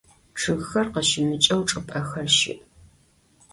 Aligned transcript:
Чъыгхэр 0.39 0.87
къыщымыкӏэу 0.93 1.61
чӏыпӏэхэр 1.69 2.27
щыӏ. 2.37 2.59